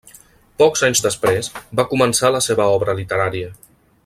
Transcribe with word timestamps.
Pocs 0.61 0.81
anys 0.87 1.03
després 1.07 1.51
va 1.81 1.87
començar 1.93 2.35
la 2.37 2.43
seva 2.49 2.69
obra 2.79 3.01
literària. 3.03 3.55